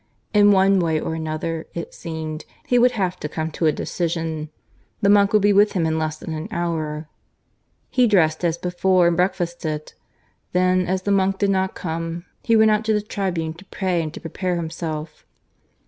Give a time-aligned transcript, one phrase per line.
[0.33, 4.49] In one way or another, it seemed, he would have to come to a decision.
[5.01, 7.07] The monk would be with him in less than an hour.
[7.91, 9.93] He dressed as before and breakfasted.
[10.53, 14.01] Then, as the monk did not come, he went out to the tribune to pray
[14.01, 15.23] and to prepare himself.